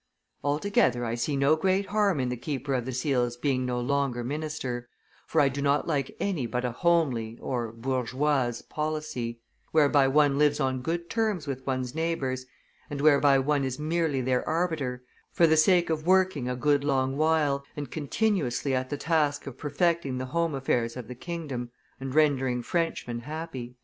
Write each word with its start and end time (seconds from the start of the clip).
Altogether, 0.43 1.05
I 1.05 1.13
see 1.13 1.37
no 1.37 1.55
great 1.55 1.85
harm 1.85 2.19
in 2.19 2.29
the 2.29 2.35
keeper 2.35 2.73
of 2.73 2.85
the 2.85 2.91
seals 2.91 3.37
being 3.37 3.67
no 3.67 3.79
longer 3.79 4.23
minister, 4.23 4.89
for 5.27 5.39
I 5.39 5.47
do 5.47 5.61
not 5.61 5.85
like 5.87 6.17
any 6.19 6.47
but 6.47 6.65
a 6.65 6.71
homely 6.71 7.37
(bourgeoise) 7.39 8.63
policy, 8.63 9.41
whereby 9.71 10.07
one 10.07 10.39
lives 10.39 10.59
on 10.59 10.81
good 10.81 11.07
terms 11.07 11.45
with 11.45 11.67
one's 11.67 11.93
neighbors, 11.93 12.47
and 12.89 12.99
whereby 12.99 13.37
one 13.37 13.63
is 13.63 13.77
merely 13.77 14.21
their 14.21 14.43
arbiter, 14.49 15.03
for 15.31 15.45
the 15.45 15.55
sake 15.55 15.91
of 15.91 16.07
working 16.07 16.49
a 16.49 16.55
good 16.55 16.83
long 16.83 17.15
while 17.15 17.63
and 17.77 17.91
continuously 17.91 18.73
at 18.73 18.89
the 18.89 18.97
task 18.97 19.45
of 19.45 19.55
perfecting 19.55 20.17
the 20.17 20.25
home 20.25 20.55
affairs 20.55 20.97
of 20.97 21.07
the 21.09 21.13
kingdom, 21.13 21.69
and 21.99 22.15
rendering 22.15 22.63
Frenchmen 22.63 23.19
happy." 23.19 23.75